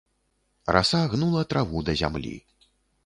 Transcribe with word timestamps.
Раса 0.75 1.01
гнула 1.11 1.43
траву 1.53 1.85
да 1.91 1.97
зямлі. 2.03 2.33